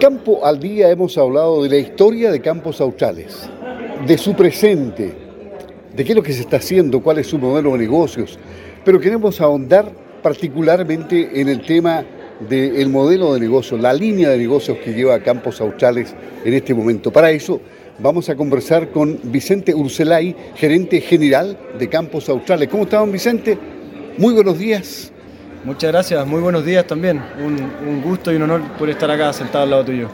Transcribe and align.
Campo 0.00 0.46
al 0.46 0.60
Día 0.60 0.90
hemos 0.90 1.18
hablado 1.18 1.64
de 1.64 1.70
la 1.70 1.76
historia 1.76 2.30
de 2.30 2.40
Campos 2.40 2.80
Australes, 2.80 3.50
de 4.06 4.16
su 4.16 4.32
presente, 4.34 5.12
de 5.92 6.04
qué 6.04 6.12
es 6.12 6.16
lo 6.16 6.22
que 6.22 6.32
se 6.32 6.42
está 6.42 6.58
haciendo, 6.58 7.02
cuál 7.02 7.18
es 7.18 7.26
su 7.26 7.36
modelo 7.36 7.72
de 7.72 7.78
negocios, 7.78 8.38
pero 8.84 9.00
queremos 9.00 9.40
ahondar 9.40 9.90
particularmente 10.22 11.40
en 11.40 11.48
el 11.48 11.62
tema 11.62 12.04
del 12.48 12.88
modelo 12.90 13.34
de 13.34 13.40
negocio, 13.40 13.76
la 13.76 13.92
línea 13.92 14.28
de 14.28 14.38
negocios 14.38 14.78
que 14.78 14.92
lleva 14.92 15.18
Campos 15.18 15.60
Australes 15.60 16.14
en 16.44 16.54
este 16.54 16.74
momento. 16.74 17.12
Para 17.12 17.32
eso 17.32 17.60
vamos 17.98 18.28
a 18.28 18.36
conversar 18.36 18.90
con 18.90 19.18
Vicente 19.24 19.74
Urselay, 19.74 20.36
gerente 20.54 21.00
general 21.00 21.58
de 21.76 21.88
Campos 21.88 22.28
Australes. 22.28 22.68
¿Cómo 22.68 22.84
está, 22.84 22.98
don 22.98 23.10
Vicente? 23.10 23.58
Muy 24.16 24.32
buenos 24.32 24.60
días. 24.60 25.12
Muchas 25.64 25.90
gracias, 25.90 26.24
muy 26.24 26.40
buenos 26.40 26.64
días 26.64 26.86
también. 26.86 27.20
Un, 27.44 28.00
gusto 28.00 28.32
y 28.32 28.36
un 28.36 28.42
honor 28.42 28.62
por 28.78 28.88
estar 28.88 29.10
acá 29.10 29.32
sentado 29.32 29.64
al 29.64 29.70
lado 29.70 29.84
tuyo. 29.86 30.08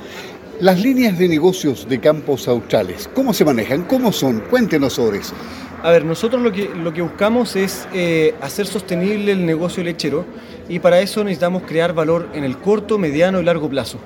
Las 0.60 0.80
líneas 0.80 1.18
de 1.18 1.28
negocios 1.28 1.86
de 1.86 2.00
Campos 2.00 2.48
Australes, 2.48 3.10
¿cómo 3.14 3.34
se 3.34 3.44
manejan? 3.44 3.82
¿Cómo 3.84 4.10
son? 4.10 4.40
Cuéntenos 4.40 4.94
sobre 4.94 5.18
eso. 5.18 5.34
A 5.82 5.90
ver, 5.90 6.04
nosotros 6.06 6.40
lo 6.40 6.50
que, 6.50 6.70
lo 6.74 6.94
que 6.94 7.02
buscamos 7.02 7.56
es 7.56 7.86
eh, 7.92 8.34
hacer 8.40 8.66
sostenible 8.66 9.32
el 9.32 9.44
negocio 9.44 9.84
lechero 9.84 10.24
y 10.66 10.78
para 10.78 11.00
eso 11.00 11.22
necesitamos 11.22 11.64
crear 11.64 11.92
valor 11.92 12.30
en 12.32 12.42
el 12.42 12.56
corto, 12.56 12.96
mediano 12.96 13.38
y 13.38 13.44
largo 13.44 13.68
plazo. 13.68 13.98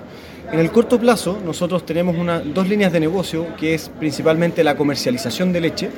En 0.50 0.58
el 0.58 0.72
corto 0.72 0.98
plazo 0.98 1.38
nosotros 1.44 1.86
tenemos 1.86 2.16
una, 2.16 2.40
dos 2.40 2.68
líneas 2.68 2.92
de 2.92 2.98
negocio 2.98 3.54
que 3.56 3.74
es 3.74 3.90
principalmente 3.90 4.64
la 4.64 4.76
comercialización 4.76 5.52
de 5.52 5.60
leche 5.60 5.90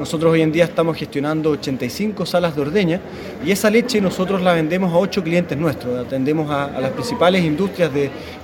nosotros 0.00 0.32
hoy 0.32 0.40
en 0.40 0.50
día 0.50 0.64
estamos 0.64 0.96
gestionando 0.96 1.50
85 1.50 2.24
salas 2.24 2.56
de 2.56 2.62
ordeña 2.62 3.00
y 3.44 3.50
esa 3.50 3.68
leche 3.68 4.00
nosotros 4.00 4.40
la 4.40 4.54
vendemos 4.54 4.94
a 4.94 4.96
8 4.96 5.22
clientes 5.22 5.58
nuestros. 5.58 6.06
Atendemos 6.06 6.50
a, 6.50 6.80
las 6.80 6.92
principales 6.92 7.44
industrias 7.44 7.90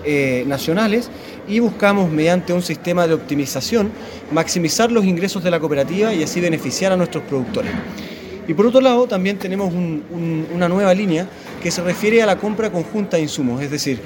eh, 0.04 0.44
nacionales 0.46 1.10
y 1.48 1.58
buscamos 1.60 2.10
mediante 2.10 2.52
un 2.52 2.60
sistema 2.60 3.06
de 3.06 3.14
optimización 3.14 3.90
maximizar 4.32 4.92
los 4.92 5.06
ingresos 5.06 5.42
de 5.42 5.50
la 5.50 5.58
cooperativa 5.58 6.12
y 6.12 6.22
así 6.22 6.42
beneficiar 6.42 6.92
a 6.92 6.96
nuestros 6.98 7.24
productores. 7.24 7.72
Y 8.46 8.52
por 8.52 8.66
otro 8.66 8.82
lado, 8.82 9.06
también 9.06 9.38
tenemos 9.38 9.72
una 9.72 10.68
nueva 10.68 10.92
línea 10.92 11.26
que 11.62 11.70
se 11.70 11.82
refiere 11.82 12.22
a 12.22 12.26
la 12.26 12.36
compra 12.36 12.70
conjunta 12.70 13.16
de 13.16 13.22
insumos, 13.22 13.62
es 13.62 13.70
decir, 13.70 13.98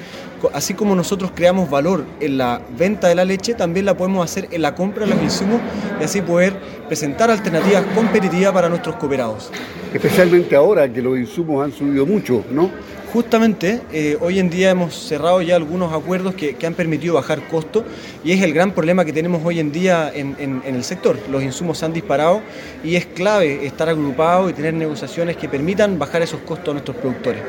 así 0.53 0.73
como 0.73 0.95
nosotros 0.95 1.31
creamos 1.35 1.69
valor 1.69 2.05
en 2.19 2.37
la 2.37 2.61
venta 2.77 3.07
de 3.07 3.15
la 3.15 3.25
leche, 3.25 3.53
también 3.53 3.85
la 3.85 3.95
podemos 3.95 4.23
hacer 4.23 4.47
en 4.51 4.61
la 4.61 4.75
compra 4.75 5.05
de 5.05 5.13
los 5.13 5.23
insumos 5.23 5.59
y 5.99 6.03
así 6.03 6.21
poder 6.21 6.53
presentar 6.87 7.29
alternativas 7.29 7.83
competitivas 7.95 8.53
para 8.53 8.69
nuestros 8.69 8.95
cooperados. 8.95 9.51
Especialmente 9.93 10.55
ahora 10.55 10.91
que 10.91 11.01
los 11.01 11.17
insumos 11.17 11.63
han 11.65 11.71
subido 11.71 12.05
mucho, 12.05 12.43
¿no? 12.51 12.69
Justamente, 13.13 13.81
eh, 13.91 14.17
hoy 14.21 14.39
en 14.39 14.49
día 14.49 14.69
hemos 14.69 14.95
cerrado 14.95 15.41
ya 15.41 15.57
algunos 15.57 15.91
acuerdos 15.91 16.33
que, 16.33 16.55
han 16.65 16.73
permitido 16.75 17.15
bajar 17.15 17.45
costos 17.49 17.83
y 18.23 18.31
es 18.31 18.41
el 18.41 18.53
gran 18.53 18.71
problema 18.71 19.03
que 19.03 19.11
tenemos 19.11 19.41
hoy 19.43 19.59
en 19.59 19.73
día 19.73 20.09
en, 20.15 20.61
el 20.65 20.81
sector. 20.85 21.17
Los 21.29 21.43
insumos 21.43 21.79
se 21.79 21.85
han 21.85 21.91
disparado 21.91 22.41
y 22.85 22.95
es 22.95 23.05
clave 23.05 23.65
estar 23.65 23.89
agrupados 23.89 24.51
y 24.51 24.53
tener 24.53 24.73
negociaciones 24.75 25.35
que 25.35 25.49
permitan 25.49 25.99
bajar 25.99 26.21
esos 26.21 26.39
costos 26.39 26.69
a 26.69 26.71
nuestros 26.71 26.95
productores. 26.95 27.41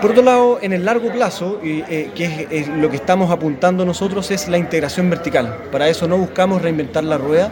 Por 0.00 0.12
otro 0.12 0.22
lado, 0.22 0.58
en 0.62 0.72
el 0.72 0.84
largo 0.84 1.12
plazo, 1.12 1.60
eh, 1.62 2.10
que 2.14 2.46
es, 2.50 2.68
lo 2.68 2.88
que 2.88 2.96
estamos 2.96 3.30
apuntando 3.30 3.84
nosotros, 3.84 4.30
es 4.30 4.48
la 4.48 4.56
integración 4.56 5.10
vertical. 5.10 5.58
Para 5.70 5.88
eso 5.88 6.08
no 6.08 6.16
buscamos 6.16 6.62
reinventar 6.62 7.04
la 7.04 7.18
rueda 7.18 7.50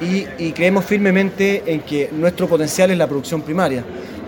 y, 0.00 0.26
y 0.38 0.52
creemos 0.52 0.84
firmemente 0.84 1.64
en 1.66 1.80
que 1.80 2.08
nuestro 2.12 2.46
potencial 2.46 2.90
es 2.90 2.98
la 2.98 3.08
producción 3.08 3.42
primaria. 3.42 3.82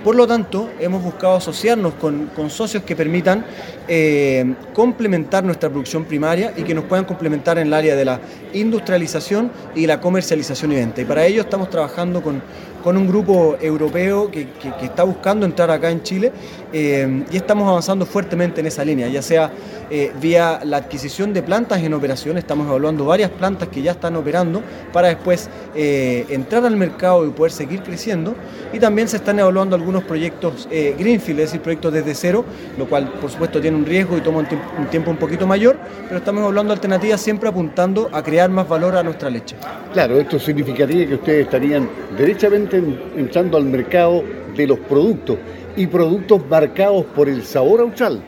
Por 0.05 0.17
lo 0.17 0.27
tanto, 0.27 0.71
hemos 0.81 1.03
buscado 1.03 1.37
asociarnos 1.37 1.93
con, 1.95 2.31
socios 2.49 2.83
que 2.85 2.97
permitan 2.97 3.45
eh, 3.93 4.55
complementar 4.73 5.43
nuestra 5.43 5.69
producción 5.69 6.05
primaria 6.05 6.53
y 6.57 6.63
que 6.63 6.75
nos 6.75 6.85
puedan 6.85 7.05
complementar 7.05 7.59
en 7.59 7.67
el 7.67 7.75
área 7.75 7.97
de 7.97 8.05
la 8.05 8.21
industrialización 8.53 9.51
y 9.75 9.85
la 9.85 10.01
comercialización 10.01 10.71
y 10.71 10.77
venta. 10.77 11.01
Y 11.01 11.05
para 11.05 11.27
ello 11.27 11.41
estamos 11.41 11.69
trabajando 11.71 12.23
con, 12.23 12.41
con 12.83 12.97
un 12.97 13.07
grupo 13.07 13.57
europeo 13.61 14.31
que, 14.31 14.49
está 14.83 15.05
buscando 15.05 15.47
entrar 15.47 15.71
acá 15.71 15.91
en 15.91 16.03
Chile 16.03 16.33
eh, 16.73 17.25
y 17.31 17.37
estamos 17.37 17.69
avanzando 17.69 18.07
fuertemente 18.07 18.61
en 18.61 18.67
esa 18.67 18.85
línea, 18.85 19.09
ya 19.09 19.23
sea 19.23 19.51
eh, 19.91 20.13
vía 20.21 20.61
la 20.65 20.79
adquisición 20.79 21.33
de 21.33 21.43
plantas 21.43 21.83
en 21.83 21.93
operación, 21.95 22.39
estamos 22.39 22.67
evaluando 22.67 23.05
varias 23.05 23.31
plantas 23.31 23.69
que 23.69 23.83
ya 23.83 23.93
están 23.93 24.17
operando 24.17 24.63
para 24.93 25.09
después 25.09 25.49
eh, 25.75 26.27
entrar 26.31 26.65
al 26.65 26.77
mercado 26.77 27.27
y 27.27 27.31
poder 27.31 27.53
seguir 27.53 27.83
creciendo 27.83 28.35
y 28.73 28.79
también 28.79 29.09
se 29.09 29.17
están 29.17 29.39
evaluando 29.39 29.77
algunos 29.77 30.05
proyectos 30.05 30.69
Greenfield, 30.71 31.41
es 31.41 31.47
decir, 31.47 31.61
proyectos 31.61 31.93
desde 31.93 32.15
cero, 32.15 32.45
lo 32.79 32.89
cual 32.89 33.13
por 33.21 33.31
supuesto 33.31 33.61
tiene 33.61 33.77
un 33.81 33.87
riesgo 33.87 34.17
y 34.17 34.21
toma 34.21 34.39
un, 34.39 34.47
un 34.79 34.87
tiempo 34.87 35.11
un 35.11 35.17
poquito 35.17 35.47
mayor, 35.47 35.77
pero 36.07 36.19
estamos 36.19 36.43
evaluando 36.43 36.73
alternativas 36.73 37.21
siempre 37.21 37.49
apuntando 37.49 38.09
a 38.13 38.23
crear 38.23 38.51
más 38.51 38.69
valor 38.69 38.97
a 38.97 39.03
nuestra 39.03 39.31
leche. 39.31 39.57
Claro, 39.93 40.21
esto 40.21 40.39
significaría 40.39 41.07
que 41.07 41.15
ustedes 41.15 41.45
estarían 41.45 41.89
derechamente 42.17 42.83
entrando 43.17 43.57
al 43.57 43.65
mercado 43.65 44.23
de 44.57 44.67
los 44.67 44.79
productos 44.81 45.39
y 45.77 45.87
productos 45.87 46.43
marcados 46.49 47.05
por 47.07 47.29
el 47.29 47.43
sabor 47.43 47.81
austral. 47.81 48.23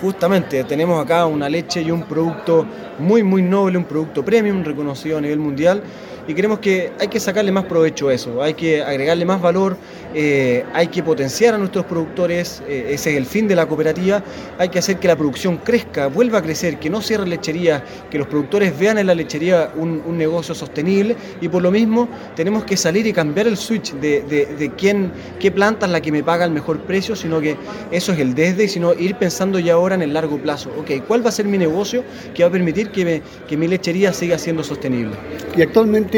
Justamente, 0.00 0.62
tenemos 0.64 1.02
acá 1.02 1.24
una 1.24 1.48
leche 1.48 1.80
y 1.80 1.90
un 1.90 2.02
producto 2.02 2.66
muy, 2.98 3.22
muy 3.22 3.42
noble, 3.42 3.78
un 3.78 3.84
producto 3.84 4.24
premium 4.24 4.62
reconocido 4.62 5.18
a 5.18 5.20
nivel 5.20 5.38
mundial 5.38 5.82
y 6.28 6.34
creemos 6.34 6.58
que 6.58 6.92
hay 6.98 7.08
que 7.08 7.20
sacarle 7.20 7.52
más 7.52 7.64
provecho 7.64 8.08
a 8.08 8.14
eso, 8.14 8.42
hay 8.42 8.54
que 8.54 8.82
agregarle 8.82 9.24
más 9.24 9.40
valor, 9.40 9.76
eh, 10.14 10.64
hay 10.72 10.88
que 10.88 11.02
potenciar 11.02 11.54
a 11.54 11.58
nuestros 11.58 11.84
productores, 11.84 12.62
eh, 12.68 12.88
ese 12.90 13.12
es 13.12 13.16
el 13.16 13.26
fin 13.26 13.46
de 13.46 13.54
la 13.54 13.66
cooperativa, 13.66 14.22
hay 14.58 14.68
que 14.68 14.78
hacer 14.78 14.98
que 14.98 15.08
la 15.08 15.16
producción 15.16 15.58
crezca, 15.58 16.08
vuelva 16.08 16.38
a 16.38 16.42
crecer, 16.42 16.78
que 16.78 16.90
no 16.90 17.00
cierre 17.00 17.26
lechería, 17.26 17.84
que 18.10 18.18
los 18.18 18.26
productores 18.26 18.76
vean 18.78 18.98
en 18.98 19.06
la 19.06 19.14
lechería 19.14 19.70
un, 19.76 19.96
negocio 20.16 20.54
sostenible 20.54 21.14
y 21.42 21.48
por 21.48 21.62
lo 21.62 21.70
mismo 21.70 22.08
tenemos 22.34 22.64
que 22.64 22.76
salir 22.76 23.06
y 23.06 23.12
cambiar 23.12 23.46
el 23.46 23.56
switch 23.58 23.92
de, 23.94 24.72
quién, 24.78 25.12
qué 25.38 25.50
planta 25.50 25.84
es 25.84 25.92
la 25.92 26.00
que 26.00 26.10
me 26.10 26.22
paga 26.22 26.46
el 26.46 26.50
mejor 26.50 26.78
precio, 26.80 27.14
sino 27.14 27.40
que 27.40 27.56
eso 27.90 28.12
es 28.12 28.18
el 28.18 28.34
desde, 28.34 28.66
sino 28.66 28.94
ir 28.94 29.16
pensando 29.16 29.58
ya 29.58 29.74
ahora 29.74 29.94
en 29.94 30.02
el 30.02 30.14
largo 30.14 30.38
plazo, 30.38 30.70
ok, 30.78 31.04
¿cuál 31.06 31.24
va 31.24 31.28
a 31.28 31.32
ser 31.32 31.44
mi 31.44 31.58
negocio 31.58 32.02
que 32.34 32.42
va 32.42 32.48
a 32.48 32.52
permitir 32.52 32.90
que, 32.90 33.22
que 33.46 33.56
mi 33.56 33.68
lechería 33.68 34.12
siga 34.14 34.38
siendo 34.38 34.64
sostenible? 34.64 35.14
Y 35.54 35.60
actualmente 35.60 36.15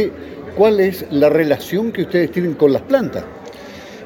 ¿cuál 0.56 0.81
es 0.81 1.06
la 1.10 1.28
relación 1.28 1.92
que 1.92 2.03
ustedes 2.03 2.31
tienen 2.31 2.54
con 2.54 2.72
las 2.72 2.82
plantas? 2.82 3.25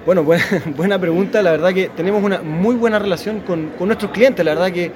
Bueno, 0.04 0.25
buena, 0.76 0.98
pregunta. 0.98 1.42
La 1.42 1.53
verdad 1.53 1.72
que 1.72 1.88
tenemos 1.91 2.22
una 2.22 2.42
muy 2.42 2.75
buena 2.75 2.98
relación 2.98 3.41
con, 3.41 3.72
nuestros 3.80 4.10
clientes. 4.10 4.44
La 4.44 4.54
verdad 4.54 4.72
que 4.72 4.86
eh, 4.86 4.91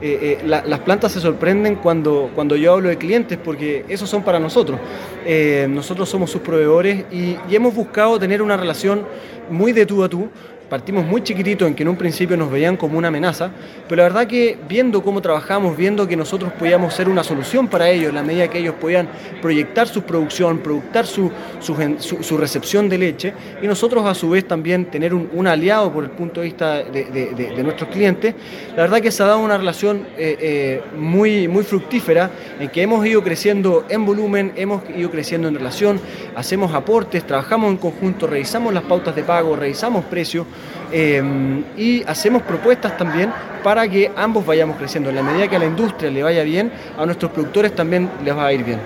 eh, 0.00 0.38
las 0.44 0.80
plantas 0.80 1.12
se 1.12 1.20
sorprenden 1.20 1.76
cuando, 1.76 2.30
cuando 2.34 2.56
yo 2.56 2.74
hablo 2.74 2.88
de 2.88 2.98
clientes 2.98 3.38
porque 3.42 3.84
esos 3.88 4.08
son 4.08 4.22
para 4.22 4.38
nosotros. 4.38 4.78
Eh, 5.26 5.66
nosotros 5.68 6.08
somos 6.08 6.30
sus 6.30 6.40
proveedores 6.40 7.04
y, 7.10 7.36
y, 7.48 7.56
hemos 7.56 7.74
buscado 7.74 8.18
tener 8.18 8.42
una 8.42 8.56
relación 8.56 9.04
muy 9.50 9.72
de 9.72 9.86
tú 9.86 10.04
a 10.04 10.08
tú 10.08 10.28
partimos 10.68 11.04
muy 11.04 11.22
chiquititos 11.22 11.68
en 11.68 11.74
que 11.74 11.82
en 11.82 11.88
un 11.88 11.96
principio 11.96 12.36
nos 12.36 12.50
veían 12.50 12.76
como 12.76 12.98
una 12.98 13.08
amenaza, 13.08 13.50
pero 13.88 14.02
la 14.02 14.08
verdad 14.08 14.26
que 14.26 14.58
viendo 14.68 15.02
cómo 15.02 15.20
trabajamos, 15.20 15.76
viendo 15.76 16.06
que 16.08 16.16
nosotros 16.16 16.52
podíamos 16.52 16.94
ser 16.94 17.08
una 17.08 17.22
solución 17.22 17.68
para 17.68 17.90
ellos, 17.90 18.08
en 18.08 18.14
la 18.14 18.22
medida 18.22 18.48
que 18.48 18.58
ellos 18.58 18.74
podían 18.80 19.08
proyectar 19.42 19.86
su 19.88 20.02
producción, 20.02 20.58
proyectar 20.58 21.06
su, 21.06 21.30
su, 21.60 22.36
recepción 22.36 22.88
de 22.88 22.98
leche, 22.98 23.32
y 23.62 23.66
nosotros 23.66 24.06
a 24.06 24.14
su 24.14 24.30
vez 24.30 24.46
también 24.46 24.86
tener 24.86 25.14
un, 25.14 25.46
aliado 25.46 25.92
por 25.92 26.04
el 26.04 26.10
punto 26.10 26.40
de 26.40 26.46
vista 26.46 26.82
de, 26.82 27.62
nuestros 27.62 27.90
clientes, 27.90 28.34
la 28.76 28.82
verdad 28.82 29.00
que 29.00 29.10
se 29.10 29.22
ha 29.22 29.26
dado 29.26 29.40
una 29.40 29.58
relación 29.58 30.06
eh, 30.16 30.36
eh, 30.40 30.82
muy, 30.98 31.48
muy 31.48 31.64
fructífera 31.64 32.30
en 32.58 32.68
que 32.68 32.82
hemos 32.82 33.06
ido 33.06 33.22
creciendo 33.22 33.84
en 33.88 34.04
volumen, 34.04 34.52
hemos 34.56 34.82
ido 34.96 35.10
creciendo 35.10 35.48
en 35.48 35.54
relación, 35.54 36.00
hacemos 36.34 36.74
aportes, 36.74 37.26
trabajamos 37.26 37.70
en 37.70 37.76
conjunto, 37.76 38.26
revisamos 38.26 38.72
las 38.72 38.84
pautas 38.84 39.14
de 39.14 39.22
pago, 39.22 39.56
revisamos 39.56 40.04
precios, 40.06 40.46
Em, 40.92 41.64
y 41.76 42.04
hacemos 42.04 42.42
propuestas 42.42 42.96
también 42.96 43.32
para 43.64 43.88
que 43.88 44.12
ambos 44.14 44.46
vayamos 44.46 44.76
creciendo. 44.76 45.10
En 45.10 45.16
la 45.16 45.22
medida 45.22 45.48
que 45.48 45.56
a 45.56 45.58
la 45.58 45.66
industria 45.66 46.10
le 46.10 46.22
vaya 46.22 46.44
bien, 46.44 46.70
a 46.96 47.04
nuestros 47.04 47.32
productores 47.32 47.74
también 47.74 48.08
les 48.24 48.36
va 48.36 48.46
a 48.46 48.52
ir 48.52 48.64
bien. 48.64 48.78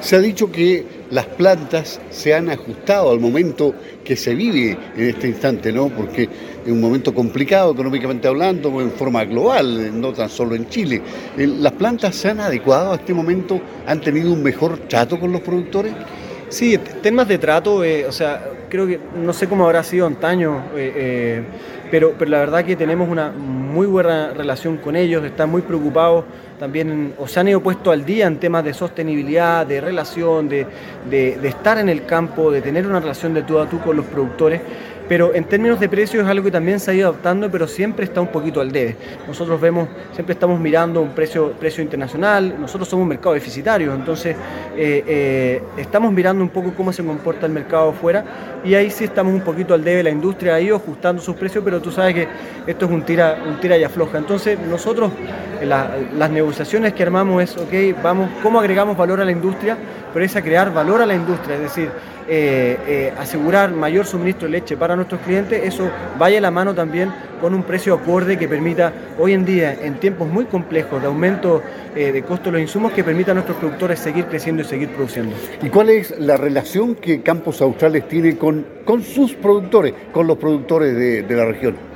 Se 0.00 0.16
ha 0.16 0.20
dicho 0.20 0.50
que 0.50 0.86
las 1.10 1.26
plantas 1.26 2.00
se 2.08 2.34
han 2.34 2.48
ajustado 2.48 3.10
al 3.10 3.20
momento 3.20 3.74
que 4.02 4.16
se 4.16 4.34
vive 4.34 4.78
en 4.96 5.08
este 5.10 5.28
instante, 5.28 5.70
¿no? 5.70 5.88
Porque 5.88 6.22
es 6.64 6.72
un 6.72 6.80
momento 6.80 7.12
complicado 7.12 7.72
económicamente 7.72 8.26
hablando, 8.26 8.80
en 8.80 8.92
forma 8.92 9.24
global, 9.24 10.00
no 10.00 10.14
tan 10.14 10.30
solo 10.30 10.54
en 10.54 10.68
Chile. 10.70 11.02
¿Las 11.36 11.72
plantas 11.72 12.14
se 12.14 12.30
han 12.30 12.40
adecuado 12.40 12.92
a 12.92 12.94
este 12.94 13.12
momento? 13.12 13.60
¿Han 13.86 14.00
tenido 14.00 14.32
un 14.32 14.42
mejor 14.42 14.78
trato 14.88 15.20
con 15.20 15.32
los 15.32 15.42
productores? 15.42 15.92
Sí, 16.50 16.76
temas 16.78 17.28
de 17.28 17.38
trato, 17.38 17.84
eh, 17.84 18.04
o 18.06 18.10
sea, 18.10 18.42
creo 18.68 18.84
que 18.84 18.98
no 19.14 19.32
sé 19.32 19.48
cómo 19.48 19.66
habrá 19.66 19.84
sido 19.84 20.04
antaño, 20.04 20.64
eh, 20.74 20.92
eh, 20.96 21.42
pero, 21.92 22.12
pero 22.18 22.28
la 22.28 22.40
verdad 22.40 22.64
que 22.64 22.74
tenemos 22.74 23.08
una 23.08 23.30
muy 23.30 23.86
buena 23.86 24.32
relación 24.34 24.76
con 24.78 24.96
ellos, 24.96 25.24
están 25.24 25.48
muy 25.48 25.62
preocupados 25.62 26.24
también, 26.58 27.14
o 27.18 27.28
se 27.28 27.38
han 27.38 27.46
ido 27.46 27.60
puesto 27.60 27.92
al 27.92 28.04
día 28.04 28.26
en 28.26 28.38
temas 28.38 28.64
de 28.64 28.74
sostenibilidad, 28.74 29.64
de 29.64 29.80
relación, 29.80 30.48
de, 30.48 30.66
de, 31.08 31.48
estar 31.48 31.78
en 31.78 31.88
el 31.88 32.04
campo, 32.04 32.50
de 32.50 32.60
tener 32.60 32.84
una 32.84 32.98
relación 32.98 33.32
de 33.32 33.44
tú 33.44 33.60
a 33.60 33.68
tú 33.68 33.78
con 33.80 33.96
los 33.96 34.06
productores. 34.06 34.60
Pero 35.10 35.34
en 35.34 35.42
términos 35.42 35.80
de 35.80 35.88
precios 35.88 36.22
es 36.22 36.30
algo 36.30 36.44
que 36.44 36.52
también 36.52 36.78
se 36.78 36.88
ha 36.88 36.94
ido 36.94 37.08
adaptando, 37.08 37.50
pero 37.50 37.66
siempre 37.66 38.04
está 38.04 38.20
un 38.20 38.28
poquito 38.28 38.60
al 38.60 38.70
debe. 38.70 38.94
Nosotros 39.26 39.60
vemos, 39.60 39.88
siempre 40.12 40.34
estamos 40.34 40.60
mirando 40.60 41.02
un 41.02 41.08
precio, 41.08 41.50
precio 41.58 41.82
internacional, 41.82 42.54
nosotros 42.60 42.88
somos 42.88 43.02
un 43.02 43.08
mercado 43.08 43.34
deficitario, 43.34 43.92
entonces 43.92 44.36
eh, 44.76 45.02
eh, 45.04 45.62
estamos 45.78 46.12
mirando 46.12 46.44
un 46.44 46.50
poco 46.50 46.72
cómo 46.76 46.92
se 46.92 47.02
comporta 47.02 47.46
el 47.46 47.52
mercado 47.52 47.88
afuera 47.88 48.24
y 48.64 48.74
ahí 48.74 48.88
sí 48.88 49.02
estamos 49.02 49.34
un 49.34 49.40
poquito 49.40 49.74
al 49.74 49.82
debe, 49.82 50.04
la 50.04 50.10
industria 50.10 50.54
ha 50.54 50.60
ido 50.60 50.76
ajustando 50.76 51.20
sus 51.20 51.34
precios, 51.34 51.64
pero 51.64 51.82
tú 51.82 51.90
sabes 51.90 52.14
que 52.14 52.28
esto 52.68 52.84
es 52.84 52.90
un 52.92 53.02
tira, 53.02 53.36
un 53.48 53.58
tira 53.58 53.76
y 53.76 53.82
afloja. 53.82 54.16
Entonces 54.16 54.60
nosotros 54.60 55.10
las 55.66 56.30
negociaciones 56.30 56.92
que 56.94 57.02
armamos 57.02 57.42
es, 57.42 57.56
ok, 57.56 58.02
vamos, 58.02 58.30
¿cómo 58.42 58.60
agregamos 58.60 58.96
valor 58.96 59.20
a 59.20 59.24
la 59.24 59.32
industria? 59.32 59.76
Pero 60.12 60.24
es 60.24 60.34
a 60.36 60.42
crear 60.42 60.72
valor 60.72 61.02
a 61.02 61.06
la 61.06 61.14
industria, 61.14 61.56
es 61.56 61.62
decir, 61.62 61.90
eh, 62.28 62.76
eh, 62.86 63.12
asegurar 63.18 63.72
mayor 63.72 64.06
suministro 64.06 64.46
de 64.46 64.52
leche 64.52 64.76
para 64.76 64.94
nuestros 64.94 65.20
clientes, 65.22 65.62
eso 65.64 65.90
vaya 66.16 66.38
a 66.38 66.40
la 66.40 66.50
mano 66.52 66.74
también 66.74 67.12
con 67.40 67.54
un 67.54 67.64
precio 67.64 67.94
acorde 67.94 68.38
que 68.38 68.46
permita 68.46 68.92
hoy 69.18 69.32
en 69.32 69.44
día, 69.44 69.76
en 69.82 69.98
tiempos 69.98 70.28
muy 70.28 70.44
complejos 70.44 71.00
de 71.00 71.08
aumento 71.08 71.62
eh, 71.96 72.12
de 72.12 72.22
costo 72.22 72.44
de 72.46 72.52
los 72.52 72.60
insumos, 72.60 72.92
que 72.92 73.02
permita 73.02 73.32
a 73.32 73.34
nuestros 73.34 73.56
productores 73.58 73.98
seguir 73.98 74.26
creciendo 74.26 74.62
y 74.62 74.64
seguir 74.64 74.90
produciendo. 74.90 75.34
¿Y 75.60 75.70
cuál 75.70 75.90
es 75.90 76.16
la 76.20 76.36
relación 76.36 76.94
que 76.94 77.20
Campos 77.22 77.60
Australes 77.62 78.06
tiene 78.06 78.36
con, 78.36 78.64
con 78.84 79.02
sus 79.02 79.34
productores, 79.34 79.94
con 80.12 80.26
los 80.26 80.38
productores 80.38 80.94
de 81.26 81.34
la 81.36 81.46
región? 81.46 81.89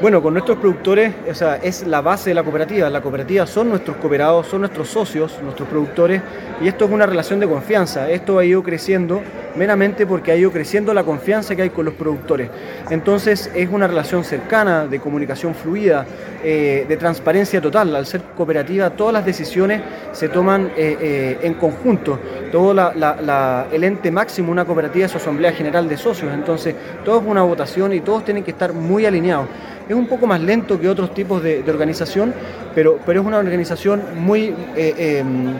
Bueno, 0.00 0.22
con 0.22 0.32
nuestros 0.32 0.56
productores, 0.56 1.12
o 1.30 1.34
sea, 1.34 1.56
es 1.56 1.86
la 1.86 2.00
base 2.00 2.30
de 2.30 2.34
la 2.34 2.42
cooperativa. 2.42 2.88
La 2.88 3.02
cooperativa 3.02 3.46
son 3.46 3.68
nuestros 3.68 3.98
cooperados, 3.98 4.46
son 4.46 4.62
nuestros 4.62 4.88
socios, 4.88 5.38
nuestros 5.42 5.68
productores, 5.68 6.22
y 6.62 6.68
esto 6.68 6.86
es 6.86 6.90
una 6.90 7.04
relación 7.04 7.38
de 7.38 7.46
confianza. 7.46 8.10
Esto 8.10 8.38
ha 8.38 8.44
ido 8.46 8.62
creciendo 8.62 9.20
meramente 9.56 10.06
porque 10.06 10.32
ha 10.32 10.36
ido 10.36 10.50
creciendo 10.50 10.94
la 10.94 11.04
confianza 11.04 11.54
que 11.54 11.62
hay 11.62 11.70
con 11.70 11.84
los 11.84 11.94
productores. 11.94 12.48
Entonces 12.88 13.50
es 13.54 13.68
una 13.70 13.86
relación 13.86 14.24
cercana, 14.24 14.86
de 14.86 15.00
comunicación 15.00 15.54
fluida, 15.54 16.06
eh, 16.42 16.86
de 16.88 16.96
transparencia 16.96 17.60
total. 17.60 17.94
Al 17.94 18.06
ser 18.06 18.22
cooperativa, 18.36 18.88
todas 18.90 19.12
las 19.12 19.26
decisiones 19.26 19.82
se 20.12 20.30
toman 20.30 20.72
eh, 20.76 20.96
eh, 21.00 21.38
en 21.42 21.54
conjunto. 21.54 22.18
Todo 22.50 22.72
el 22.72 23.84
ente 23.84 24.10
máximo, 24.10 24.50
una 24.50 24.64
cooperativa, 24.64 25.04
es 25.04 25.12
su 25.12 25.18
asamblea 25.18 25.52
general 25.52 25.88
de 25.88 25.96
socios. 25.96 26.32
Entonces, 26.32 26.74
todo 27.04 27.20
es 27.20 27.26
una 27.26 27.42
votación 27.42 27.92
y 27.92 28.00
todos 28.00 28.24
tienen 28.24 28.44
que 28.44 28.52
estar 28.52 28.72
muy 28.72 29.04
alineados. 29.04 29.46
Es 29.90 29.96
un 29.96 30.06
poco 30.06 30.24
más 30.24 30.40
lento 30.40 30.78
que 30.78 30.88
otros 30.88 31.12
tipos 31.12 31.42
de, 31.42 31.64
organización, 31.66 32.32
pero, 32.76 33.00
pero 33.04 33.22
es 33.22 33.26
una 33.26 33.38
organización 33.38 34.00
muy, 34.14 34.54
eh, 34.76 35.18
em, 35.18 35.54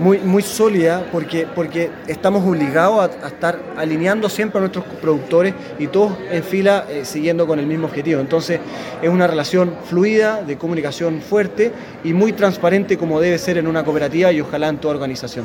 muy, 0.00 0.18
muy 0.18 0.42
sólida 0.42 1.06
porque, 1.12 1.46
porque 1.54 1.88
estamos 2.08 2.44
obligados 2.44 3.08
a, 3.22 3.28
estar 3.28 3.56
alineando 3.76 4.28
siempre 4.28 4.58
a 4.58 4.62
nuestros 4.62 4.84
productores 5.00 5.54
y 5.78 5.86
todos 5.86 6.18
en 6.28 6.42
fila 6.42 6.86
eh, 6.90 7.04
siguiendo 7.04 7.46
con 7.46 7.60
el 7.60 7.68
mismo 7.68 7.86
objetivo. 7.86 8.20
Entonces 8.20 8.58
es 9.00 9.08
una 9.08 9.28
relación 9.28 9.72
fluida, 9.84 10.42
de 10.42 10.58
comunicación 10.58 11.20
fuerte 11.20 11.70
y 12.02 12.12
muy 12.12 12.32
transparente 12.32 12.98
como 12.98 13.20
debe 13.20 13.38
ser 13.38 13.58
en 13.58 13.68
una 13.68 13.84
cooperativa 13.84 14.32
y 14.32 14.40
ojalá 14.40 14.70
en 14.70 14.78
toda 14.78 14.94
organización. 14.94 15.44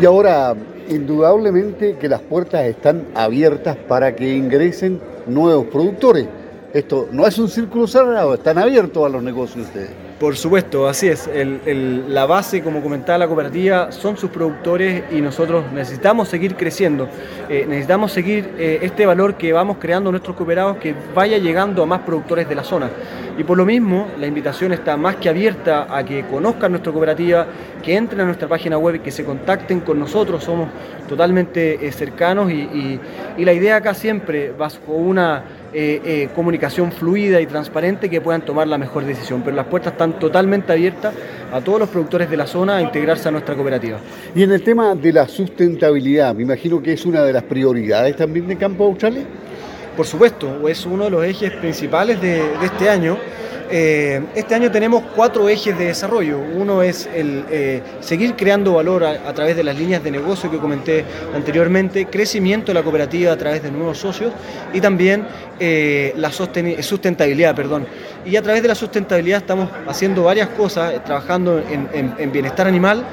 Y 0.00 0.06
ahora, 0.06 0.54
indudablemente 0.88 1.98
que 2.00 2.08
las 2.08 2.22
puertas 2.22 2.64
están 2.64 3.08
abiertas 3.14 3.76
para 3.76 4.16
que 4.16 4.34
ingresen 4.34 4.98
nuevos 5.26 5.66
productores 5.66 6.26
esto 6.72 7.08
no 7.12 7.26
es 7.26 7.38
un 7.38 7.48
círculo 7.48 7.86
cerrado, 7.86 8.34
están 8.34 8.58
abiertos 8.58 9.04
a 9.04 9.08
los 9.08 9.22
negocios 9.22 9.66
ustedes. 9.66 9.90
Por 10.20 10.36
supuesto, 10.36 10.86
así 10.86 11.08
es. 11.08 11.30
la 11.34 12.26
base, 12.26 12.62
como 12.62 12.82
comentaba 12.82 13.16
la 13.16 13.26
cooperativa, 13.26 13.90
son 13.90 14.18
sus 14.18 14.28
productores 14.28 15.04
y 15.10 15.22
nosotros 15.22 15.64
necesitamos 15.72 16.28
seguir 16.28 16.56
creciendo. 16.56 17.08
Eh, 17.48 17.64
necesitamos 17.66 18.12
seguir 18.12 18.50
eh, 18.58 18.80
este 18.82 19.06
valor 19.06 19.36
que 19.36 19.50
vamos 19.54 19.78
creando 19.80 20.10
nuestros 20.10 20.36
cooperados 20.36 20.76
que 20.76 20.94
vaya 21.14 21.38
llegando 21.38 21.82
a 21.82 21.86
más 21.86 22.00
productores 22.00 22.46
de 22.46 22.54
la 22.54 22.62
zona. 22.62 22.90
Y 23.38 23.44
por 23.44 23.56
lo 23.56 23.64
mismo, 23.64 24.08
la 24.20 24.26
invitación 24.26 24.74
está 24.74 24.98
más 24.98 25.16
que 25.16 25.30
abierta 25.30 25.86
a 25.88 26.04
que 26.04 26.26
conozcan 26.26 26.72
nuestra 26.72 26.92
cooperativa, 26.92 27.46
que 27.82 27.96
entren 27.96 28.20
a 28.20 28.24
nuestra 28.26 28.46
página 28.46 28.76
web 28.76 29.00
que 29.00 29.10
se 29.10 29.24
contacten 29.24 29.80
con 29.80 29.98
nosotros. 29.98 30.44
Somos 30.44 30.68
totalmente 31.08 31.86
eh, 31.86 31.92
cercanos 31.92 32.52
y, 32.52 33.00
y 33.38 33.44
la 33.46 33.54
idea 33.54 33.76
acá 33.76 33.94
siempre, 33.94 34.52
bajo 34.52 34.92
una 34.92 35.44
eh, 35.72 36.00
eh, 36.04 36.28
comunicación 36.34 36.90
fluida 36.90 37.40
y 37.40 37.46
transparente 37.46 38.10
que 38.10 38.20
puedan 38.20 38.44
tomar 38.44 38.66
la 38.66 38.76
mejor 38.76 39.04
decisión. 39.04 39.42
Pero 39.42 39.56
las 39.56 39.66
puertas 39.66 39.92
están 39.92 40.18
totalmente 40.18 40.72
abiertas 40.72 41.14
a 41.52 41.60
todos 41.60 41.78
los 41.78 41.88
productores 41.88 42.28
de 42.28 42.36
la 42.36 42.46
zona 42.46 42.76
a 42.76 42.82
integrarse 42.82 43.28
a 43.28 43.32
nuestra 43.32 43.54
cooperativa. 43.54 43.98
Y 44.34 44.42
en 44.42 44.52
el 44.52 44.62
tema 44.62 44.94
de 44.94 45.12
la 45.12 45.28
sustentabilidad, 45.28 46.34
me 46.34 46.42
imagino 46.42 46.82
que 46.82 46.92
es 46.92 47.06
una 47.06 47.22
de 47.22 47.32
las 47.32 47.44
prioridades 47.44 48.16
también 48.16 48.46
de 48.48 48.56
Campo 48.56 48.84
Australia. 48.84 49.22
Por 49.96 50.06
supuesto, 50.06 50.68
es 50.68 50.84
uno 50.86 51.04
de 51.04 51.10
los 51.10 51.24
ejes 51.24 51.52
principales 51.52 52.20
de 52.20 52.42
este 52.64 52.88
año. 52.88 53.18
Eh, 53.72 54.20
este 54.34 54.56
año 54.56 54.70
tenemos 54.70 55.04
cuatro 55.14 55.48
ejes 55.48 55.78
de 55.78 55.86
desarrollo. 55.86 56.40
Uno 56.40 56.82
es 56.82 57.08
el 57.14 57.44
eh, 57.50 57.82
seguir 58.00 58.34
creando 58.34 58.74
valor 58.74 59.04
a, 59.04 59.32
través 59.32 59.56
de 59.56 59.62
las 59.62 59.78
líneas 59.78 60.02
de 60.02 60.10
negocio 60.10 60.50
que 60.50 60.58
comenté 60.58 61.04
anteriormente, 61.34 62.06
crecimiento 62.06 62.66
de 62.68 62.74
la 62.74 62.82
cooperativa 62.82 63.32
a 63.32 63.36
través 63.36 63.62
de 63.62 63.70
nuevos 63.70 63.98
socios 63.98 64.32
y 64.72 64.80
también 64.80 65.24
eh, 65.60 66.12
la 66.16 66.32
sustentabilidad. 66.32 67.54
Perdón. 67.54 67.86
Y 68.24 68.36
a 68.36 68.42
través 68.42 68.62
de 68.62 68.68
la 68.68 68.74
sustentabilidad 68.74 69.40
estamos 69.40 69.68
haciendo 69.86 70.24
varias 70.24 70.48
cosas, 70.48 71.04
trabajando 71.04 71.62
en 71.62 72.32
bienestar 72.32 72.66
animal 72.66 73.04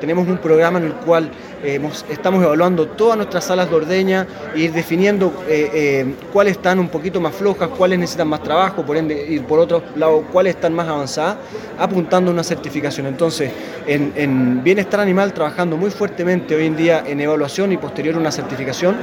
tenemos 0.00 0.26
un 0.26 0.38
programa 0.38 0.78
en 0.78 0.86
el 0.86 0.94
cual 0.94 1.30
eh, 1.62 1.78
estamos 2.08 2.42
evaluando 2.42 2.86
todas 2.88 3.18
nuestras 3.18 3.44
salas 3.44 3.68
de 3.68 3.76
ordeña 3.76 4.26
e 4.54 4.60
ir 4.60 4.72
definiendo 4.72 5.44
eh, 5.46 5.70
eh, 5.74 6.14
cuáles 6.32 6.52
están 6.56 6.78
un 6.78 6.88
poquito 6.88 7.20
más 7.20 7.34
flojas, 7.34 7.68
cuáles 7.68 7.98
necesitan 7.98 8.28
más 8.28 8.42
trabajo, 8.42 8.84
por 8.84 8.96
ende, 8.96 9.26
y 9.28 9.38
por 9.40 9.58
otro 9.58 9.82
lado, 9.94 10.24
cuáles 10.32 10.54
están 10.54 10.72
más 10.72 10.88
avanzadas, 10.88 11.36
apuntando 11.78 12.30
a 12.30 12.34
una 12.34 12.42
certificación. 12.42 13.06
Entonces, 13.06 13.52
en, 13.86 14.64
bienestar 14.64 15.00
animal, 15.00 15.34
trabajando 15.34 15.76
muy 15.76 15.90
fuertemente 15.90 16.54
hoy 16.54 16.66
en 16.66 16.76
día 16.76 17.04
en 17.06 17.20
evaluación 17.20 17.72
y 17.72 17.76
posterior 17.76 18.16
una 18.16 18.32
certificación. 18.32 18.96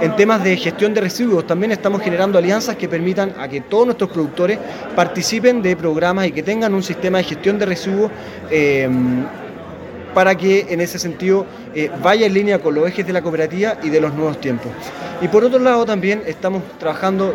En 0.00 0.14
temas 0.16 0.44
de 0.44 0.56
gestión 0.56 0.92
de 0.92 1.00
residuos, 1.00 1.46
también 1.46 1.72
estamos 1.72 2.02
generando 2.02 2.36
alianzas 2.36 2.76
que 2.76 2.88
permitan 2.88 3.32
a 3.38 3.48
que 3.48 3.62
todos 3.62 3.86
nuestros 3.86 4.10
productores 4.10 4.58
participen 4.94 5.62
de 5.62 5.76
programas 5.76 6.26
y 6.26 6.32
que 6.32 6.42
tengan 6.42 6.74
un 6.74 6.82
sistema 6.82 7.18
de 7.18 7.24
gestión 7.24 7.58
de 7.58 7.64
residuos 7.64 8.10
para 10.14 10.36
que 10.36 10.66
en 10.70 10.80
ese 10.80 10.98
sentido 10.98 11.44
eh, 11.74 11.90
vaya 12.02 12.26
en 12.26 12.34
línea 12.34 12.60
con 12.60 12.74
los 12.74 12.86
ejes 12.86 13.06
de 13.06 13.12
la 13.12 13.22
cooperativa 13.22 13.78
y 13.82 13.90
de 13.90 14.00
los 14.00 14.14
nuevos 14.14 14.40
tiempos. 14.40 14.70
Y 15.20 15.28
por 15.28 15.44
otro 15.44 15.58
lado 15.58 15.84
también 15.84 16.22
estamos 16.26 16.62
trabajando 16.78 17.34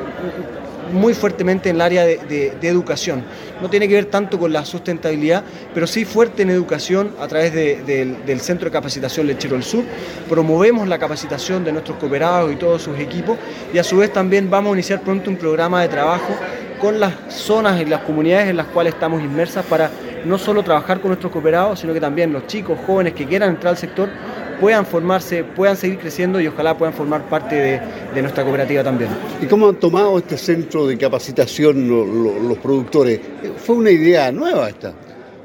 muy 0.91 1.13
fuertemente 1.13 1.69
en 1.69 1.75
el 1.75 1.81
área 1.81 2.05
de, 2.05 2.57
educación. 2.61 3.23
No 3.61 3.69
tiene 3.69 3.87
que 3.87 3.95
ver 3.95 4.05
tanto 4.05 4.39
con 4.39 4.51
la 4.51 4.65
sustentabilidad, 4.65 5.43
pero 5.73 5.87
sí 5.87 6.05
fuerte 6.05 6.41
en 6.43 6.49
educación 6.49 7.11
a 7.19 7.27
través 7.27 7.53
del 7.53 8.39
Centro 8.41 8.65
de 8.65 8.71
Capacitación 8.71 9.27
Lechero 9.27 9.55
del 9.55 9.63
Sur. 9.63 9.83
Promovemos 10.27 10.87
la 10.87 10.97
capacitación 10.97 11.63
de 11.63 11.71
nuestros 11.71 11.97
cooperados 11.97 12.51
y 12.51 12.55
todos 12.55 12.81
sus 12.81 12.97
equipos 12.99 13.37
y 13.73 13.77
a 13.77 13.83
su 13.83 13.97
vez 13.97 14.11
también 14.11 14.49
vamos 14.49 14.71
a 14.71 14.73
iniciar 14.73 15.01
pronto 15.01 15.29
un 15.29 15.37
programa 15.37 15.81
de 15.81 15.89
trabajo 15.89 16.35
con 16.79 16.99
las 16.99 17.13
zonas 17.29 17.81
y 17.81 17.85
las 17.85 18.01
comunidades 18.01 18.49
en 18.49 18.57
las 18.57 18.67
cuales 18.67 18.93
estamos 18.93 19.21
inmersas 19.21 19.65
para 19.65 19.91
no 20.25 20.37
solo 20.37 20.63
trabajar 20.63 20.99
con 20.99 21.09
nuestros 21.09 21.31
cooperados, 21.31 21.79
sino 21.79 21.93
que 21.93 22.01
también 22.01 22.31
los 22.33 22.47
chicos, 22.47 22.77
jóvenes 22.85 23.13
que 23.13 23.25
quieran 23.25 23.51
entrar 23.51 23.71
al 23.71 23.77
sector 23.77 24.09
puedan 24.59 24.85
formarse, 24.85 25.43
puedan 25.43 25.77
seguir 25.77 25.97
creciendo 25.99 26.39
y 26.41 26.47
ojalá 26.47 26.77
puedan 26.77 26.93
formar 26.93 27.23
parte 27.23 27.81
de, 28.13 28.21
nuestra 28.21 28.43
cooperativa 28.43 28.83
también. 28.83 29.09
¿Y 29.41 29.45
cómo 29.45 29.69
han 29.69 29.75
tomado 29.75 30.17
este 30.17 30.37
centro 30.37 30.85
de 30.85 30.97
capacitación 30.97 31.87
los 31.87 32.57
productores? 32.57 33.19
¿Fue 33.57 33.75
una 33.75 33.91
idea 33.91 34.31
nueva 34.31 34.69
esta? 34.69 34.93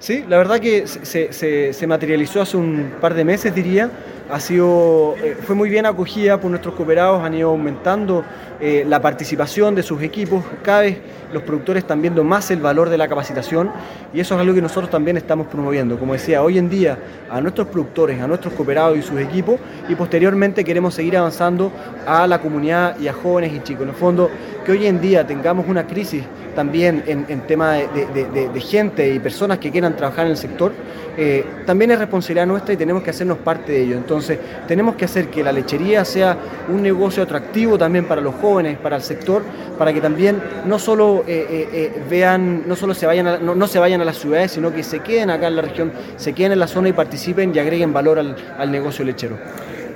Sí, 0.00 0.24
la 0.28 0.36
verdad 0.36 0.60
que 0.60 0.86
se, 0.86 1.86
materializó 1.86 2.42
hace 2.42 2.56
un 2.56 2.94
par 3.00 3.14
de 3.14 3.24
meses, 3.24 3.54
diría. 3.54 3.90
Ha 4.30 4.40
sido, 4.40 5.16
eh, 5.22 5.36
fue 5.42 5.54
muy 5.54 5.68
bien 5.68 5.84
acogida 5.84 6.40
por 6.40 6.50
nuestros 6.50 6.74
cooperados, 6.74 7.22
han 7.22 7.34
ido 7.34 7.50
aumentando 7.50 8.24
eh, 8.58 8.82
la 8.88 9.02
participación 9.02 9.74
de 9.74 9.82
sus 9.82 10.00
equipos. 10.00 10.42
Cada 10.62 10.80
vez 10.80 10.98
los 11.30 11.42
productores 11.42 11.82
están 11.82 12.00
viendo 12.00 12.24
más 12.24 12.50
el 12.50 12.60
valor 12.60 12.88
de 12.88 12.96
la 12.96 13.06
capacitación 13.06 13.70
y 14.14 14.20
eso 14.20 14.34
es 14.34 14.40
algo 14.40 14.54
que 14.54 14.62
nosotros 14.62 14.90
también 14.90 15.18
estamos 15.18 15.48
promoviendo. 15.48 15.98
Como 15.98 16.14
decía, 16.14 16.42
hoy 16.42 16.56
en 16.56 16.70
día 16.70 16.98
a 17.28 17.40
nuestros 17.42 17.68
productores, 17.68 18.18
a 18.22 18.26
nuestros 18.26 18.54
cooperados 18.54 18.96
y 18.96 19.02
sus 19.02 19.20
equipos 19.20 19.60
y 19.90 19.94
posteriormente 19.94 20.64
queremos 20.64 20.94
seguir 20.94 21.18
avanzando 21.18 21.70
a 22.06 22.26
la 22.26 22.40
comunidad 22.40 22.98
y 22.98 23.08
a 23.08 23.12
jóvenes 23.12 23.52
y 23.52 23.60
chicos. 23.60 23.82
En 23.82 23.90
el 23.90 23.94
fondo, 23.94 24.30
que 24.64 24.72
hoy 24.72 24.86
en 24.86 25.02
día 25.02 25.26
tengamos 25.26 25.66
una 25.68 25.86
crisis 25.86 26.24
también 26.54 27.02
en, 27.06 27.26
en 27.28 27.40
tema 27.40 27.74
de, 27.74 28.60
gente 28.60 29.12
y 29.12 29.18
personas 29.18 29.58
que 29.58 29.70
quieran 29.70 29.96
trabajar 29.96 30.26
en 30.26 30.32
el 30.32 30.36
sector, 30.36 30.72
eh, 31.16 31.44
también 31.64 31.90
es 31.92 31.98
responsabilidad 31.98 32.46
nuestra 32.46 32.74
y 32.74 32.76
tenemos 32.76 33.02
que 33.02 33.10
hacernos 33.10 33.38
parte 33.38 33.72
de 33.72 33.82
ello. 33.82 33.96
Entonces, 33.96 34.38
tenemos 34.66 34.96
que 34.96 35.04
hacer 35.04 35.28
que 35.28 35.42
la 35.42 35.52
lechería 35.52 36.04
sea 36.04 36.36
un 36.68 36.82
negocio 36.82 37.22
atractivo 37.22 37.78
también 37.78 38.06
para 38.06 38.20
los 38.20 38.34
jóvenes, 38.34 38.78
para 38.78 38.96
el 38.96 39.02
sector, 39.02 39.42
para 39.78 39.92
que 39.92 40.00
también 40.00 40.42
no 40.66 40.78
solo 40.78 41.24
eh, 41.26 41.68
eh, 41.72 42.02
vean, 42.08 42.64
no 42.66 42.76
solo 42.76 42.94
se 42.94 43.06
vayan 43.06 43.26
a, 43.26 43.38
no, 43.38 43.66
se 43.66 43.78
vayan 43.78 44.00
a 44.00 44.04
las 44.04 44.18
ciudades, 44.18 44.52
sino 44.52 44.72
que 44.72 44.82
se 44.82 45.00
queden 45.00 45.30
acá 45.30 45.48
en 45.48 45.56
la 45.56 45.62
región, 45.62 45.92
se 46.16 46.32
queden 46.32 46.52
en 46.52 46.58
la 46.58 46.66
zona 46.66 46.88
y 46.88 46.92
participen 46.92 47.54
y 47.54 47.58
agreguen 47.58 47.92
valor 47.92 48.18
al, 48.18 48.36
al 48.58 48.70
negocio 48.72 49.04
lechero. 49.04 49.36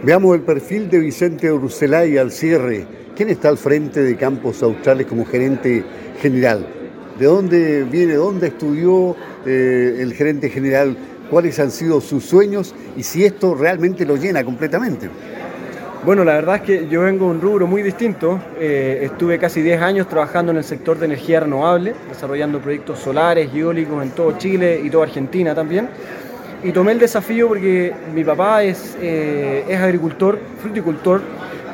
Veamos 0.02 0.36
el 0.36 0.42
perfil 0.42 0.88
de 0.88 1.00
Vicente 1.00 1.50
Urselay 1.50 2.18
al 2.18 2.30
cierre 2.30 2.86
¿Quién 3.18 3.30
está 3.30 3.48
al 3.48 3.58
frente 3.58 4.00
de 4.00 4.14
Campos 4.14 4.62
Australes 4.62 5.04
como 5.08 5.26
gerente 5.26 5.82
general? 6.22 6.64
¿De 7.18 7.26
dónde 7.26 7.82
viene, 7.82 8.14
dónde 8.14 8.46
estudió 8.46 9.16
eh, 9.44 9.96
el 9.98 10.14
gerente 10.14 10.48
general? 10.48 10.96
¿Cuáles 11.28 11.58
han 11.58 11.72
sido 11.72 12.00
sus 12.00 12.22
sueños 12.22 12.76
y 12.96 13.02
si 13.02 13.24
esto 13.24 13.56
realmente 13.56 14.06
lo 14.06 14.14
llena 14.14 14.44
completamente? 14.44 15.10
Bueno, 16.04 16.22
la 16.22 16.34
verdad 16.34 16.54
es 16.54 16.62
que 16.62 16.86
yo 16.88 17.00
vengo 17.00 17.24
de 17.24 17.30
un 17.32 17.40
rubro 17.40 17.66
muy 17.66 17.82
distinto. 17.82 18.38
Eh, 18.60 19.00
estuve 19.02 19.36
casi 19.36 19.62
10 19.62 19.82
años 19.82 20.08
trabajando 20.08 20.52
en 20.52 20.58
el 20.58 20.64
sector 20.64 20.96
de 20.96 21.06
energía 21.06 21.40
renovable, 21.40 21.94
desarrollando 22.08 22.60
proyectos 22.60 23.00
solares 23.00 23.50
y 23.52 23.58
eólicos 23.58 24.00
en 24.00 24.10
todo 24.10 24.38
Chile 24.38 24.80
y 24.80 24.90
toda 24.90 25.06
Argentina 25.06 25.56
también. 25.56 25.88
Y 26.62 26.70
tomé 26.70 26.92
el 26.92 27.00
desafío 27.00 27.48
porque 27.48 27.92
mi 28.14 28.22
papá 28.22 28.62
es, 28.62 28.96
eh, 29.00 29.64
es 29.68 29.76
agricultor, 29.80 30.38
fruticultor, 30.62 31.20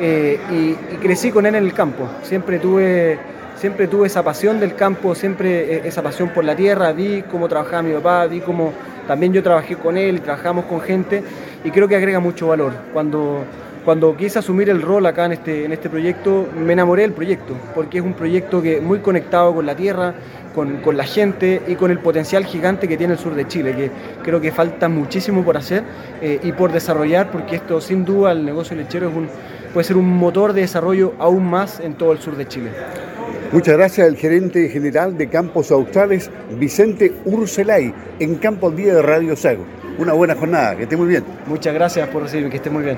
eh, 0.01 0.39
y, 0.51 0.97
crecí 0.97 1.31
con 1.31 1.47
él 1.47 1.55
en 1.55 1.65
el 1.65 1.73
campo. 1.73 2.09
Siempre 2.23 2.59
tuve, 2.59 3.19
siempre 3.57 3.89
tuve 3.89 4.07
esa 4.07 4.23
pasión 4.23 4.61
del 4.61 4.75
campo, 4.75 5.15
siempre 5.15 5.87
esa 5.87 6.03
pasión 6.03 6.31
por 6.31 6.45
la 6.45 6.57
tierra. 6.57 6.93
Vi 6.93 7.23
cómo 7.31 7.49
trabajaba 7.49 7.83
mi 7.83 7.93
papá, 7.95 8.27
vi 8.27 8.41
cómo 8.41 8.73
también 9.07 9.33
yo 9.33 9.43
trabajé 9.43 9.77
con 9.77 9.97
él, 9.97 10.21
trabajamos 10.21 10.65
con 10.65 10.81
gente, 10.81 11.23
y 11.63 11.71
creo 11.71 11.89
que 11.89 11.97
agrega 11.97 12.21
mucho 12.21 12.49
valor. 12.49 12.73
Cuando 12.93 13.45
cuando 13.85 14.17
quise 14.17 14.39
asumir 14.39 14.71
el 14.71 14.81
rol 14.81 15.05
acá 15.05 15.27
en 15.27 15.33
este, 15.33 15.67
en 15.67 15.73
este 15.73 15.91
proyecto, 15.91 16.49
me 16.57 16.73
enamoré 16.73 17.03
del 17.03 17.13
proyecto, 17.13 17.55
porque 17.75 17.99
es 17.99 18.05
un 18.05 18.15
proyecto 18.15 18.63
que 18.63 18.81
muy 18.81 19.01
conectado 19.01 19.55
con 19.55 19.67
la 19.67 19.77
tierra, 19.77 20.15
con, 20.55 20.79
con, 20.79 20.97
la 20.97 21.05
gente 21.05 21.61
y 21.67 21.75
con 21.75 21.91
el 21.91 21.99
potencial 21.99 22.47
gigante 22.47 22.89
que 22.89 22.97
tiene 22.97 23.13
el 23.13 23.19
sur 23.19 23.35
de 23.35 23.47
Chile, 23.47 23.75
que 23.77 23.91
creo 24.23 24.41
que 24.41 24.53
falta 24.53 24.89
muchísimo 24.89 25.45
por 25.45 25.59
hacer 25.59 25.83
eh, 26.23 26.41
y 26.43 26.53
por 26.53 26.73
desarrollar, 26.73 27.31
porque 27.31 27.57
esto 27.57 27.79
sin 27.81 28.07
duda 28.07 28.33
el 28.33 28.47
negocio 28.47 28.75
lechero 28.75 29.11
es 29.11 29.15
un, 29.15 29.29
puede 29.75 29.85
ser 29.85 29.97
un 29.97 30.09
motor 30.09 30.53
de 30.53 30.63
desarrollo 30.63 31.15
aún 31.19 31.51
más 31.51 31.81
en 31.81 31.95
todo 31.95 32.13
el 32.13 32.19
sur 32.21 32.37
de 32.37 32.47
Chile. 32.47 32.71
Muchas 33.53 33.77
gracias 33.77 34.09
al 34.09 34.17
gerente 34.17 34.69
general 34.69 35.19
de 35.19 35.29
Campos 35.29 35.71
Australes, 35.73 36.31
Vicente 36.59 37.13
Urselay, 37.25 37.93
en 38.21 38.37
Campo 38.37 38.69
al 38.69 38.77
Día 38.77 38.95
de 38.95 39.03
Radio 39.03 39.37
Sago. 39.37 39.65
Una 39.99 40.13
buena 40.13 40.37
jornada, 40.37 40.77
que 40.77 40.85
esté 40.85 40.97
muy 40.97 41.09
bien. 41.09 41.25
Muchas 41.47 41.75
gracias 41.75 42.09
por 42.09 42.23
recibirme, 42.23 42.51
que 42.51 42.57
esté 42.57 42.71
muy 42.71 42.85
bien. 42.85 42.97